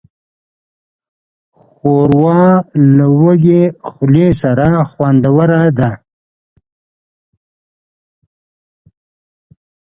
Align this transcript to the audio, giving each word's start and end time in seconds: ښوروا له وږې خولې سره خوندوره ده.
ښوروا 1.65 2.43
له 2.95 3.05
وږې 3.21 3.63
خولې 3.91 4.29
سره 4.41 4.67
خوندوره 4.91 5.63
ده. 5.79 5.91